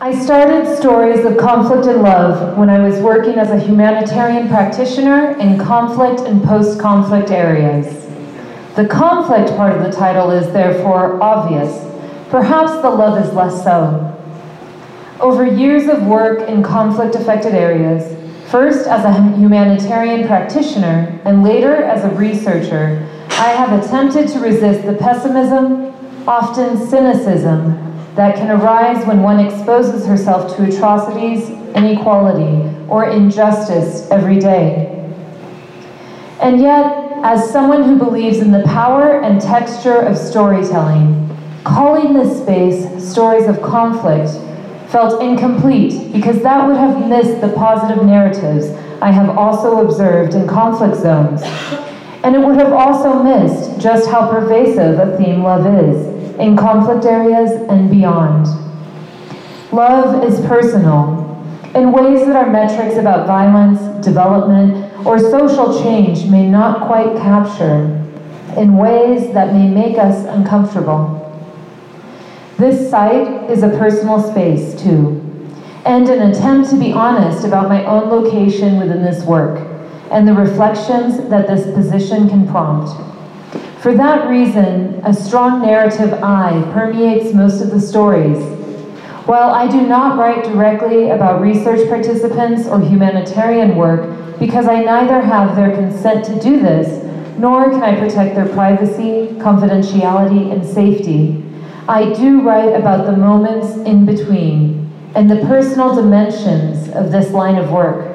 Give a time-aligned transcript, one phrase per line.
[0.00, 5.38] I started Stories of Conflict and Love when I was working as a humanitarian practitioner
[5.38, 8.04] in conflict and post conflict areas.
[8.74, 11.88] The conflict part of the title is therefore obvious.
[12.28, 14.10] Perhaps the love is less so.
[15.20, 18.18] Over years of work in conflict affected areas,
[18.50, 24.84] first as a humanitarian practitioner and later as a researcher, I have attempted to resist
[24.86, 25.94] the pessimism,
[26.26, 27.83] often cynicism,
[28.14, 34.90] that can arise when one exposes herself to atrocities, inequality, or injustice every day.
[36.40, 41.28] And yet, as someone who believes in the power and texture of storytelling,
[41.64, 44.30] calling this space Stories of Conflict
[44.90, 48.68] felt incomplete because that would have missed the positive narratives
[49.02, 51.42] I have also observed in conflict zones.
[52.22, 57.04] And it would have also missed just how pervasive a theme love is in conflict
[57.04, 58.46] areas and beyond.
[59.72, 61.24] Love is personal
[61.74, 68.00] in ways that our metrics about violence, development, or social change may not quite capture,
[68.56, 71.20] in ways that may make us uncomfortable.
[72.56, 75.20] This site is a personal space, too,
[75.84, 79.66] and an attempt to be honest about my own location within this work
[80.12, 82.96] and the reflections that this position can prompt.
[83.84, 88.38] For that reason, a strong narrative I permeates most of the stories.
[89.26, 95.20] While I do not write directly about research participants or humanitarian work because I neither
[95.20, 97.04] have their consent to do this,
[97.36, 101.44] nor can I protect their privacy, confidentiality, and safety,
[101.86, 107.56] I do write about the moments in between and the personal dimensions of this line
[107.56, 108.13] of work.